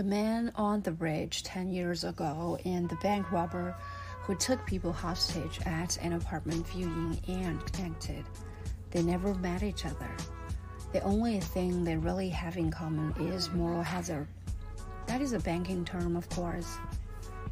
The 0.00 0.06
man 0.06 0.50
on 0.54 0.80
the 0.80 0.92
bridge 0.92 1.42
10 1.42 1.70
years 1.70 2.04
ago 2.04 2.58
and 2.64 2.88
the 2.88 2.96
bank 3.02 3.30
robber 3.30 3.76
who 4.22 4.34
took 4.34 4.64
people 4.64 4.94
hostage 4.94 5.60
at 5.66 5.98
an 5.98 6.14
apartment 6.14 6.66
viewing 6.68 7.20
and 7.28 7.62
connected. 7.70 8.24
They 8.92 9.02
never 9.02 9.34
met 9.34 9.62
each 9.62 9.84
other. 9.84 10.10
The 10.94 11.02
only 11.02 11.38
thing 11.40 11.84
they 11.84 11.98
really 11.98 12.30
have 12.30 12.56
in 12.56 12.70
common 12.70 13.12
is 13.28 13.52
moral 13.52 13.82
hazard. 13.82 14.26
That 15.04 15.20
is 15.20 15.34
a 15.34 15.38
banking 15.38 15.84
term, 15.84 16.16
of 16.16 16.26
course. 16.30 16.78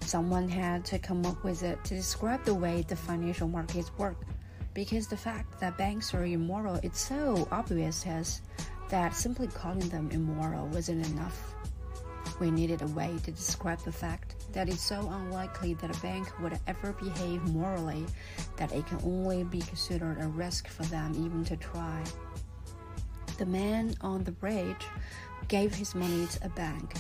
Someone 0.01 0.49
had 0.49 0.87
to 0.87 0.99
come 0.99 1.27
up 1.27 1.45
with 1.45 1.63
it 1.63 1.85
to 1.85 1.97
describe 1.97 2.47
the 2.47 2.55
way 2.55 2.83
the 2.89 2.97
financial 2.97 3.47
markets 3.47 3.91
work, 3.99 4.17
because 4.73 5.07
the 5.07 5.19
fact 5.19 5.61
that 5.61 5.77
banks 5.77 6.15
are 6.15 6.25
immoral 6.25 6.77
is 6.77 6.97
so 6.97 7.47
obvious 7.53 8.07
us 8.07 8.41
that 8.89 9.15
simply 9.15 9.49
calling 9.49 9.87
them 9.91 10.09
immoral 10.11 10.67
wasn't 10.69 11.07
enough. 11.09 11.55
We 12.41 12.51
needed 12.51 12.83
a 12.83 12.87
way 12.89 13.17
to 13.25 13.31
describe 13.33 13.81
the 13.81 13.93
fact 13.93 14.35
that 14.53 14.69
it's 14.69 14.83
so 14.83 15.01
unlikely 15.01 15.75
that 15.75 15.97
a 15.97 16.01
bank 16.01 16.29
would 16.41 16.59
ever 16.67 16.93
behave 16.93 17.43
morally 17.45 18.07
that 18.57 18.73
it 18.73 18.87
can 18.87 19.01
only 19.03 19.45
be 19.45 19.61
considered 19.61 20.19
a 20.21 20.29
risk 20.29 20.69
for 20.69 20.85
them 20.85 21.15
even 21.17 21.45
to 21.47 21.57
try. 21.57 22.03
The 23.39 23.47
man 23.47 23.95
on 24.01 24.25
the 24.25 24.33
bridge 24.33 24.85
gave 25.49 25.75
his 25.75 25.95
money 25.95 26.27
to 26.27 26.47
a 26.47 26.49
bank 26.51 26.95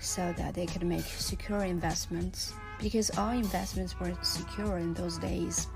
so 0.00 0.32
that 0.36 0.54
they 0.54 0.66
could 0.66 0.84
make 0.84 1.04
secure 1.04 1.64
investments 1.64 2.54
because 2.78 3.10
all 3.18 3.30
investments 3.30 3.98
were 3.98 4.16
secure 4.22 4.78
in 4.78 4.94
those 4.94 5.18
days. 5.18 5.66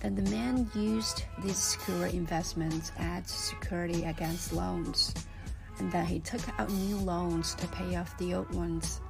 Then 0.00 0.14
the 0.14 0.30
man 0.30 0.70
used 0.74 1.24
these 1.42 1.56
secure 1.56 2.06
investments 2.06 2.92
as 2.98 3.30
security 3.30 4.04
against 4.04 4.52
loans, 4.52 5.14
and 5.78 5.90
that 5.92 6.06
he 6.06 6.20
took 6.20 6.40
out 6.58 6.70
new 6.70 6.96
loans 6.96 7.54
to 7.56 7.66
pay 7.68 7.96
off 7.96 8.16
the 8.18 8.34
old 8.34 8.54
ones. 8.54 9.00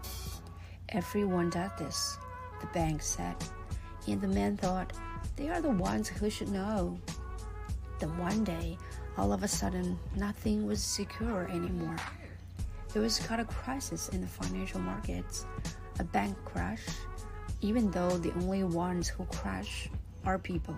Everyone 0.91 1.51
does 1.51 1.71
this, 1.79 2.19
the 2.61 2.67
bank 2.69 3.03
said, 3.03 3.37
and 4.07 4.21
the 4.21 4.29
man 4.29 4.57
thought, 4.57 4.93
they 5.37 5.49
are 5.49 5.61
the 5.61 5.71
ones 5.71 6.09
who 6.09 6.31
should 6.31 6.51
know. 6.51 6.99
Then 7.99 8.17
one 8.19 8.45
day, 8.45 8.79
all 9.17 9.33
of 9.33 9.43
a 9.43 9.49
sudden, 9.49 9.99
nothing 10.17 10.67
was 10.67 10.83
secure 10.83 11.49
anymore. 11.51 11.97
There 12.93 13.03
was 13.03 13.19
quite 13.19 13.41
a 13.41 13.45
crisis 13.45 14.09
in 14.11 14.21
the 14.21 14.27
financial 14.27 14.81
markets, 14.81 15.47
a 15.99 16.05
bank 16.05 16.37
crash, 16.45 16.85
even 17.61 17.91
though 17.91 18.11
the 18.11 18.33
only 18.35 18.63
ones 18.63 19.09
who 19.09 19.25
crash 19.25 19.89
are 20.25 20.39
people. 20.39 20.77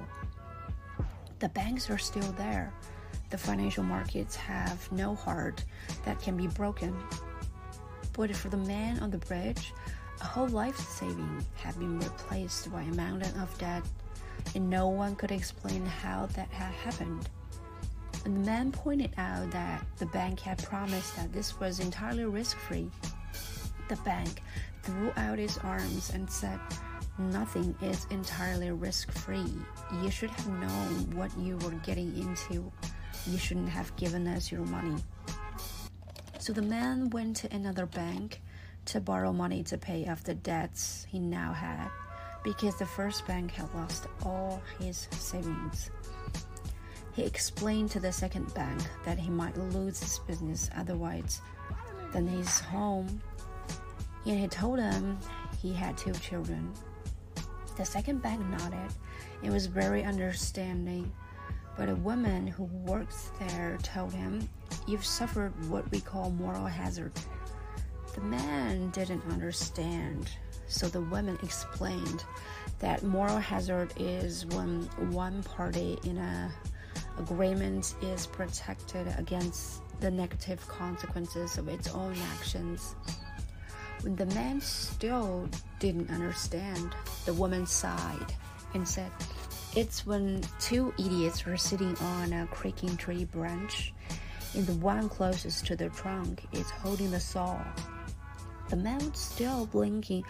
The 1.39 1.49
banks 1.51 1.91
are 1.91 1.99
still 1.99 2.33
there. 2.33 2.73
The 3.31 3.39
financial 3.39 3.83
markets 3.83 4.37
have 4.37 4.91
no 4.93 5.15
heart 5.15 5.65
that 6.05 6.21
can 6.21 6.37
be 6.37 6.47
broken. 6.47 6.97
But 8.13 8.35
for 8.35 8.49
the 8.49 8.57
man 8.57 9.01
on 9.01 9.11
the 9.11 9.19
bridge, 9.19 9.73
a 10.21 10.25
whole 10.25 10.49
life 10.49 10.79
saving 10.79 11.45
had 11.57 11.79
been 11.79 11.99
replaced 11.99 12.73
by 12.73 12.83
a 12.83 12.95
mountain 12.95 13.39
of 13.41 13.57
debt, 13.59 13.83
and 14.55 14.71
no 14.71 14.89
one 14.89 15.17
could 15.17 15.31
explain 15.31 15.85
how 15.85 16.27
that 16.35 16.49
had 16.51 16.73
happened. 16.73 17.29
And 18.25 18.37
the 18.37 18.51
man 18.51 18.73
pointed 18.73 19.13
out 19.19 19.51
that 19.51 19.85
the 19.99 20.07
bank 20.07 20.41
had 20.41 20.63
promised 20.65 21.15
that 21.17 21.33
this 21.33 21.61
was 21.61 21.81
entirely 21.81 22.25
risk 22.25 22.57
free. 22.57 22.91
The 23.89 23.97
bank 23.97 24.43
threw 24.83 25.13
out 25.17 25.39
its 25.39 25.59
arms 25.59 26.11
and 26.11 26.31
said, 26.31 26.59
Nothing 27.19 27.75
is 27.81 28.07
entirely 28.11 28.71
risk 28.71 29.11
free. 29.13 29.53
You 30.03 30.11
should 30.11 30.31
have 30.31 30.49
known 30.49 31.17
what 31.17 31.37
you 31.39 31.57
were 31.59 31.71
getting 31.85 32.17
into. 32.19 32.71
You 33.27 33.39
shouldn't 33.39 33.69
have 33.69 33.95
given 33.97 34.27
us 34.29 34.53
your 34.53 34.63
money. 34.63 34.97
So 36.39 36.53
the 36.53 36.63
man 36.63 37.11
went 37.11 37.37
to 37.39 37.53
another 37.53 37.87
bank 37.87 38.41
to 38.87 39.01
borrow 39.01 39.33
money 39.33 39.65
to 39.65 39.77
pay 39.77 40.07
off 40.07 40.23
the 40.23 40.35
debts 40.35 41.07
he 41.11 41.19
now 41.19 41.53
had 41.53 41.89
because 42.45 42.79
the 42.79 42.87
first 42.87 43.27
bank 43.27 43.51
had 43.51 43.75
lost 43.75 44.07
all 44.25 44.63
his 44.79 45.09
savings. 45.11 45.91
He 47.15 47.25
explained 47.25 47.91
to 47.91 48.01
the 48.01 48.13
second 48.13 48.55
bank 48.55 48.81
that 49.05 49.19
he 49.19 49.31
might 49.31 49.57
lose 49.57 49.99
his 49.99 50.21
business 50.21 50.71
otherwise 50.77 51.41
than 52.13 52.29
his 52.29 52.61
home, 52.61 53.21
and 54.25 54.39
he 54.39 54.47
told 54.47 54.79
them 54.79 55.19
he 55.61 55.73
had 55.73 55.97
two 55.97 56.13
children. 56.13 56.73
The 57.77 57.85
second 57.85 58.23
bank 58.23 58.41
nodded 58.47 58.93
and 59.43 59.53
was 59.53 59.67
very 59.67 60.05
understanding, 60.05 61.11
but 61.77 61.89
a 61.89 61.95
woman 61.97 62.47
who 62.47 62.65
works 62.65 63.31
there 63.39 63.79
told 63.83 64.13
him, 64.13 64.49
You've 64.87 65.05
suffered 65.05 65.53
what 65.69 65.91
we 65.91 66.01
call 66.01 66.31
moral 66.31 66.67
hazard. 66.67 67.13
The 68.15 68.21
man 68.23 68.91
didn't 68.91 69.23
understand, 69.31 70.31
so 70.69 70.89
the 70.89 71.01
woman 71.01 71.39
explained 71.43 72.25
that 72.79 73.03
moral 73.03 73.39
hazard 73.39 73.93
is 73.99 74.47
when 74.47 74.83
one 75.13 75.43
party 75.43 75.99
in 76.05 76.19
a 76.19 76.53
agreement 77.19 77.95
is 78.03 78.27
protected 78.27 79.07
against 79.19 79.83
the 80.01 80.11
negative 80.11 80.67
consequences 80.69 81.59
of 81.59 81.69
its 81.69 81.89
own 81.89 82.15
actions. 82.35 82.95
When 84.03 84.17
the 84.17 84.27
man 84.27 84.61
still 84.61 85.49
didn't 85.79 86.11
understand, 86.11 86.95
the 87.25 87.35
woman 87.35 87.67
sighed 87.67 88.35
and 88.75 88.87
said, 88.87 89.11
It's 89.77 90.07
when 90.07 90.41
two 90.59 90.95
idiots 90.99 91.45
were 91.45 91.59
sitting 91.59 91.95
on 91.99 92.33
a 92.33 92.47
creaking 92.47 92.97
tree 92.97 93.27
branch, 93.27 93.93
and 94.55 94.67
the 94.67 94.73
one 94.77 95.11
closest 95.11 95.67
to 95.67 95.77
the 95.77 95.91
trunk 95.91 96.47
is 96.53 96.71
holding 96.71 97.11
the 97.11 97.21
saw. 97.21 97.63
The 98.71 98.77
man 98.77 99.11
was 99.11 99.19
still 99.19 99.67
blinking 99.67 100.25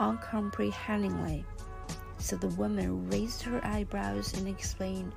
uncomprehendingly. 0.00 1.44
So 2.18 2.34
the 2.34 2.48
woman 2.48 3.08
raised 3.08 3.40
her 3.42 3.64
eyebrows 3.64 4.34
and 4.34 4.48
explained, 4.48 5.12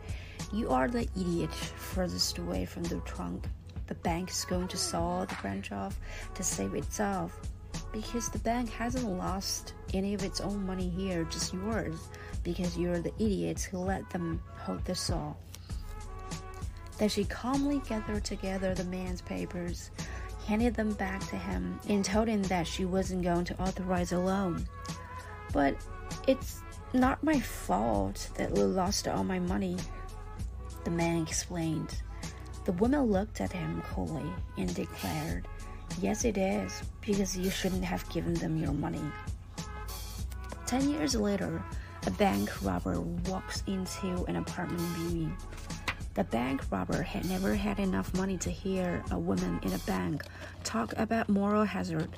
You 0.53 0.69
are 0.69 0.87
the 0.87 1.09
idiot 1.19 1.51
furthest 1.51 2.37
away 2.37 2.65
from 2.65 2.83
the 2.83 2.99
trunk. 2.99 3.45
The 3.87 3.95
bank 3.95 4.29
is 4.29 4.45
going 4.45 4.67
to 4.67 4.77
saw 4.77 5.25
the 5.25 5.35
branch 5.41 5.71
off 5.71 5.99
to 6.35 6.43
save 6.43 6.75
itself. 6.75 7.35
Because 7.91 8.29
the 8.29 8.39
bank 8.39 8.69
hasn't 8.69 9.17
lost 9.17 9.73
any 9.93 10.13
of 10.13 10.23
its 10.23 10.39
own 10.39 10.65
money 10.65 10.89
here, 10.89 11.25
just 11.25 11.53
yours, 11.53 12.09
because 12.43 12.77
you're 12.77 12.99
the 12.99 13.13
idiots 13.19 13.63
who 13.63 13.79
let 13.79 14.09
them 14.09 14.41
hold 14.57 14.83
the 14.85 14.95
saw. 14.95 15.33
Then 16.97 17.09
she 17.09 17.25
calmly 17.25 17.81
gathered 17.87 18.23
together 18.23 18.73
the 18.73 18.83
man's 18.85 19.21
papers 19.21 19.91
handed 20.47 20.75
them 20.75 20.91
back 20.93 21.25
to 21.29 21.37
him 21.37 21.79
and 21.87 22.03
told 22.03 22.27
him 22.27 22.43
that 22.43 22.67
she 22.67 22.85
wasn't 22.85 23.23
going 23.23 23.45
to 23.45 23.61
authorize 23.61 24.11
a 24.11 24.19
loan. 24.19 24.67
But 25.53 25.75
it's 26.27 26.61
not 26.93 27.23
my 27.23 27.39
fault 27.39 28.29
that 28.35 28.53
Lou 28.53 28.67
lost 28.67 29.07
all 29.07 29.23
my 29.23 29.39
money, 29.39 29.77
the 30.83 30.91
man 30.91 31.21
explained. 31.21 32.01
The 32.65 32.73
woman 32.73 33.03
looked 33.03 33.41
at 33.41 33.51
him 33.51 33.81
coolly 33.93 34.29
and 34.57 34.73
declared, 34.73 35.47
Yes, 35.99 36.25
it 36.25 36.37
is, 36.37 36.83
because 37.01 37.37
you 37.37 37.49
shouldn't 37.49 37.85
have 37.85 38.07
given 38.09 38.33
them 38.35 38.57
your 38.57 38.73
money. 38.73 39.01
Ten 40.65 40.89
years 40.89 41.15
later, 41.15 41.63
a 42.07 42.11
bank 42.11 42.49
robber 42.63 42.99
walks 42.99 43.63
into 43.67 44.23
an 44.25 44.37
apartment 44.37 44.81
viewing. 44.81 45.35
The 46.13 46.23
bank 46.23 46.63
robber 46.71 47.01
had 47.01 47.25
never 47.25 47.55
had 47.55 47.79
enough 47.79 48.13
money 48.15 48.37
to 48.39 48.49
hear 48.49 49.03
a 49.11 49.19
woman 49.19 49.59
in 49.63 49.73
a 49.73 49.77
bank 49.79 50.23
talk 50.63 50.93
about 50.97 51.29
moral 51.29 51.63
hazard. 51.63 52.09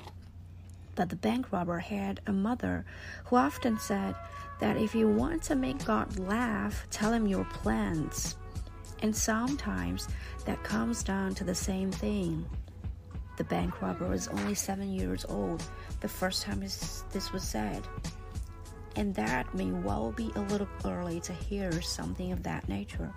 But 0.94 1.08
the 1.08 1.16
bank 1.16 1.52
robber 1.52 1.78
had 1.78 2.20
a 2.26 2.32
mother 2.32 2.84
who 3.24 3.36
often 3.36 3.78
said 3.78 4.14
that 4.60 4.76
if 4.76 4.94
you 4.94 5.08
want 5.08 5.42
to 5.44 5.56
make 5.56 5.84
God 5.84 6.18
laugh, 6.18 6.86
tell 6.90 7.12
him 7.12 7.26
your 7.26 7.44
plans. 7.44 8.36
And 9.02 9.14
sometimes 9.14 10.08
that 10.46 10.62
comes 10.62 11.02
down 11.02 11.34
to 11.34 11.44
the 11.44 11.54
same 11.54 11.90
thing. 11.90 12.46
The 13.36 13.44
bank 13.44 13.82
robber 13.82 14.08
was 14.08 14.28
only 14.28 14.54
seven 14.54 14.92
years 14.92 15.24
old 15.28 15.62
the 16.00 16.08
first 16.08 16.42
time 16.42 16.60
this 16.60 17.32
was 17.32 17.42
said. 17.42 17.82
And 18.96 19.14
that 19.16 19.52
may 19.54 19.70
well 19.72 20.12
be 20.12 20.30
a 20.36 20.40
little 20.40 20.68
early 20.84 21.20
to 21.20 21.32
hear 21.32 21.82
something 21.82 22.30
of 22.30 22.44
that 22.44 22.68
nature 22.68 23.12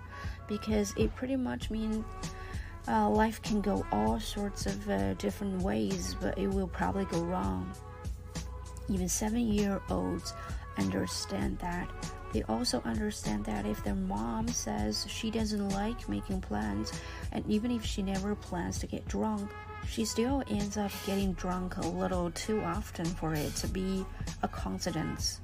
because 0.48 0.92
it 0.96 1.14
pretty 1.14 1.36
much 1.36 1.70
means 1.70 2.04
uh, 2.88 3.08
life 3.08 3.40
can 3.42 3.60
go 3.60 3.84
all 3.92 4.18
sorts 4.18 4.66
of 4.66 4.90
uh, 4.90 5.14
different 5.14 5.62
ways, 5.62 6.16
but 6.20 6.36
it 6.38 6.48
will 6.48 6.66
probably 6.68 7.04
go 7.04 7.20
wrong. 7.20 7.70
Even 8.88 9.08
seven 9.08 9.40
year 9.40 9.80
olds 9.90 10.32
understand 10.78 11.58
that. 11.58 11.88
They 12.32 12.42
also 12.42 12.82
understand 12.84 13.44
that 13.46 13.64
if 13.64 13.82
their 13.82 13.94
mom 13.94 14.48
says 14.48 15.06
she 15.08 15.30
doesn't 15.30 15.70
like 15.70 16.08
making 16.08 16.42
plans, 16.42 16.92
and 17.32 17.44
even 17.46 17.70
if 17.70 17.84
she 17.84 18.02
never 18.02 18.34
plans 18.34 18.78
to 18.80 18.86
get 18.86 19.08
drunk, 19.08 19.50
she 19.88 20.04
still 20.04 20.42
ends 20.50 20.76
up 20.76 20.90
getting 21.06 21.32
drunk 21.34 21.76
a 21.78 21.86
little 21.86 22.30
too 22.32 22.60
often 22.62 23.06
for 23.06 23.32
it 23.34 23.54
to 23.56 23.68
be 23.68 24.04
a 24.42 24.48
coincidence. 24.48 25.40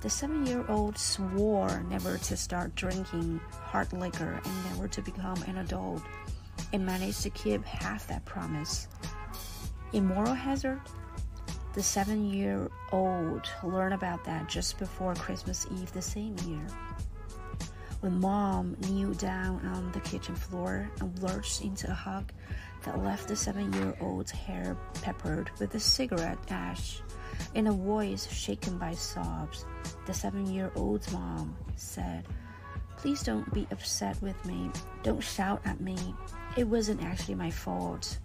The 0.00 0.10
seven 0.10 0.44
year 0.44 0.64
old 0.68 0.98
swore 0.98 1.84
never 1.88 2.18
to 2.18 2.36
start 2.36 2.74
drinking 2.74 3.40
hard 3.52 3.92
liquor 3.92 4.40
and 4.44 4.64
never 4.64 4.88
to 4.88 5.02
become 5.02 5.40
an 5.44 5.58
adult, 5.58 6.02
and 6.72 6.84
managed 6.84 7.22
to 7.22 7.30
keep 7.30 7.64
half 7.64 8.08
that 8.08 8.24
promise. 8.24 8.88
In 9.92 10.06
Moral 10.06 10.34
Hazard, 10.34 10.80
the 11.74 11.82
seven 11.82 12.30
year 12.30 12.70
old 12.90 13.48
learned 13.62 13.94
about 13.94 14.24
that 14.24 14.48
just 14.48 14.78
before 14.78 15.14
Christmas 15.14 15.66
Eve 15.72 15.92
the 15.92 16.02
same 16.02 16.36
year. 16.46 16.66
When 18.00 18.20
mom 18.20 18.76
kneeled 18.88 19.18
down 19.18 19.64
on 19.66 19.90
the 19.92 20.00
kitchen 20.00 20.34
floor 20.34 20.90
and 21.00 21.18
lurched 21.22 21.62
into 21.62 21.90
a 21.90 21.94
hug 21.94 22.32
that 22.84 23.02
left 23.02 23.28
the 23.28 23.36
seven 23.36 23.72
year 23.72 23.94
old's 24.00 24.32
hair 24.32 24.76
peppered 25.02 25.50
with 25.58 25.74
a 25.74 25.80
cigarette 25.80 26.38
ash 26.50 27.00
in 27.54 27.68
a 27.68 27.72
voice 27.72 28.30
shaken 28.30 28.76
by 28.76 28.92
sobs, 28.92 29.64
the 30.06 30.12
seven 30.12 30.46
year 30.52 30.70
old's 30.74 31.10
mom 31.12 31.56
said, 31.76 32.26
Please 32.98 33.22
don't 33.22 33.52
be 33.54 33.66
upset 33.70 34.20
with 34.20 34.44
me. 34.44 34.70
Don't 35.02 35.22
shout 35.22 35.62
at 35.64 35.80
me. 35.80 35.96
It 36.56 36.68
wasn't 36.68 37.02
actually 37.02 37.34
my 37.34 37.50
fault. 37.50 38.18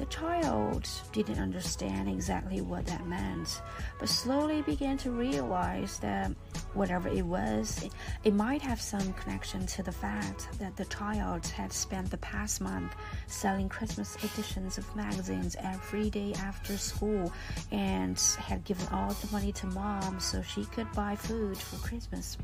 The 0.00 0.06
child 0.06 0.88
didn't 1.12 1.38
understand 1.38 2.08
exactly 2.08 2.62
what 2.62 2.86
that 2.86 3.06
meant, 3.06 3.60
but 3.98 4.08
slowly 4.08 4.62
began 4.62 4.96
to 4.96 5.10
realize 5.10 5.98
that 5.98 6.32
whatever 6.72 7.10
it 7.10 7.26
was, 7.26 7.82
it, 7.82 7.92
it, 8.24 8.32
might 8.32 8.62
have 8.62 8.80
some 8.80 9.12
connection 9.12 9.66
to 9.66 9.82
the 9.82 9.92
fact 9.92 10.58
that 10.58 10.74
the 10.74 10.86
child 10.86 11.46
had 11.48 11.70
spent 11.70 12.10
the 12.10 12.16
past 12.16 12.62
month 12.62 12.94
selling 13.26 13.68
Christmas 13.68 14.16
editions 14.24 14.78
of 14.78 14.96
magazines 14.96 15.54
every 15.60 16.08
day 16.08 16.32
after 16.38 16.78
school 16.78 17.30
and 17.70 18.18
had 18.38 18.64
given 18.64 18.86
all 18.92 19.12
the 19.12 19.30
money 19.30 19.52
to 19.52 19.66
mom 19.66 20.18
so 20.18 20.40
she 20.40 20.64
could 20.64 20.90
buy 20.92 21.14
food 21.14 21.58
for 21.58 21.76
Christmas. 21.86 22.38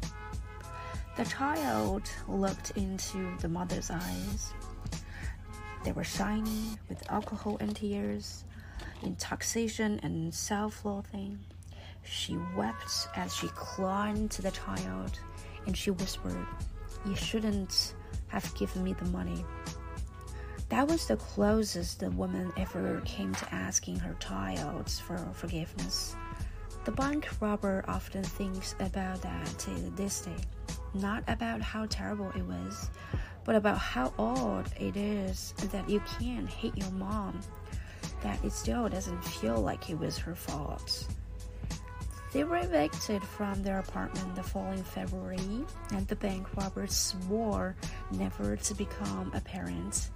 The 1.16 1.24
child 1.24 2.02
looked 2.28 2.72
into 2.72 3.34
the 3.38 3.48
mother's 3.48 3.90
eyes 3.90 4.52
they 5.86 5.92
were 5.92 6.02
shiny 6.02 6.76
with 6.88 7.08
alcohol 7.12 7.56
and 7.60 7.76
tears, 7.76 8.42
intoxication 9.04 10.00
and 10.02 10.34
self 10.34 10.84
loathing. 10.84 11.38
She 12.02 12.36
wept 12.56 13.06
as 13.14 13.32
she 13.32 13.46
clung 13.54 14.28
to 14.30 14.42
the 14.42 14.50
child 14.50 15.20
and 15.64 15.76
she 15.76 15.92
whispered, 15.92 16.44
You 17.06 17.14
shouldn't 17.14 17.94
have 18.26 18.52
given 18.56 18.82
me 18.82 18.94
the 18.94 19.04
money. 19.06 19.44
That 20.70 20.88
was 20.88 21.06
the 21.06 21.18
closest 21.18 22.00
the 22.00 22.10
woman 22.10 22.52
ever 22.56 23.00
came 23.04 23.32
to 23.36 23.54
asking 23.54 24.00
her 24.00 24.14
child 24.14 24.90
for 24.90 25.16
forgiveness. 25.34 26.16
The 26.84 26.90
bank 26.90 27.28
robber 27.40 27.84
often 27.86 28.24
thinks 28.24 28.74
about 28.80 29.22
that 29.22 29.46
to 29.60 29.70
this 29.94 30.22
day, 30.22 30.42
not 30.94 31.22
about 31.28 31.60
how 31.60 31.86
terrible 31.86 32.32
it 32.34 32.42
was, 32.42 32.90
but 33.46 33.54
about 33.54 33.78
how 33.78 34.12
odd 34.18 34.68
it 34.78 34.96
is 34.96 35.54
that 35.70 35.88
you 35.88 36.02
can't 36.18 36.48
hate 36.48 36.76
your 36.76 36.90
mom, 36.90 37.40
that 38.20 38.44
it 38.44 38.52
still 38.52 38.88
doesn't 38.88 39.24
feel 39.24 39.60
like 39.60 39.88
it 39.88 39.98
was 39.98 40.18
her 40.18 40.34
fault. 40.34 41.06
They 42.32 42.42
were 42.42 42.56
evicted 42.58 43.22
from 43.22 43.62
their 43.62 43.78
apartment 43.78 44.34
the 44.34 44.42
following 44.42 44.82
February, 44.82 45.64
and 45.92 46.06
the 46.08 46.16
bank 46.16 46.54
robbers 46.56 46.94
swore 46.94 47.76
never 48.10 48.56
to 48.56 48.74
become 48.74 49.30
a 49.32 49.40
parent. 49.40 50.10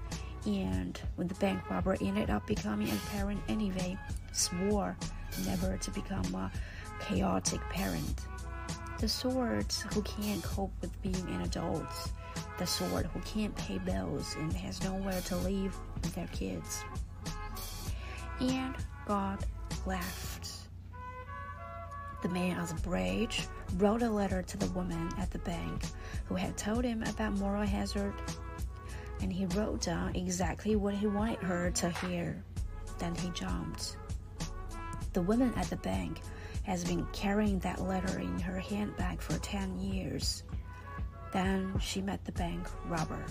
And 0.45 1.01
when 1.15 1.29
the 1.29 1.35
bank 1.35 1.71
robber 1.71 1.97
ended 2.01 2.31
up 2.31 2.47
becoming 2.47 2.91
a 2.91 3.17
parent 3.17 3.41
anyway, 3.49 3.97
swore 4.33 4.97
never 5.47 5.77
to 5.77 5.91
become 5.93 6.35
a 6.35 6.51
chaotic 7.01 7.61
parent. 7.71 8.27
The 8.99 9.09
sorts 9.09 9.83
who 9.95 10.03
can't 10.03 10.43
cope 10.43 10.73
with 10.83 11.01
being 11.01 11.27
an 11.29 11.43
adult 11.43 12.11
the 12.61 12.67
sort 12.67 13.07
who 13.07 13.21
can't 13.21 13.57
pay 13.57 13.79
bills 13.79 14.37
and 14.39 14.53
has 14.53 14.85
nowhere 14.85 15.23
to 15.23 15.35
leave 15.37 15.75
their 16.15 16.27
kids. 16.27 16.85
And 18.39 18.75
God 19.07 19.39
left. 19.87 20.51
The 22.23 22.29
man 22.29 22.59
on 22.59 22.67
the 22.67 22.75
bridge 22.83 23.47
wrote 23.79 24.03
a 24.03 24.11
letter 24.11 24.43
to 24.43 24.59
the 24.59 24.67
woman 24.73 25.09
at 25.17 25.31
the 25.31 25.39
bank 25.39 25.85
who 26.27 26.35
had 26.35 26.59
told 26.59 26.85
him 26.85 27.03
about 27.05 27.33
moral 27.33 27.67
hazard, 27.67 28.13
and 29.23 29.33
he 29.33 29.47
wrote 29.47 29.81
down 29.81 30.15
exactly 30.15 30.77
what 30.77 30.93
he 30.93 31.07
wanted 31.07 31.39
her 31.39 31.71
to 31.71 31.89
hear. 31.89 32.45
Then 32.99 33.15
he 33.15 33.31
jumped. 33.31 33.97
The 35.15 35.23
woman 35.23 35.55
at 35.57 35.71
the 35.71 35.77
bank 35.77 36.21
has 36.65 36.85
been 36.85 37.07
carrying 37.15 37.59
that 37.61 37.81
letter 37.81 38.19
in 38.19 38.39
her 38.39 38.59
handbag 38.59 39.23
for 39.23 39.39
10 39.39 39.81
years. 39.81 40.43
Then 41.33 41.79
she 41.79 42.03
met 42.03 42.25
the 42.25 42.33
bank 42.33 42.67
robber. 42.89 43.25